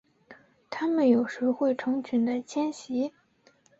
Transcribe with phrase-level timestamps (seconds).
[0.71, 3.13] 它们有时会成群的迁徙。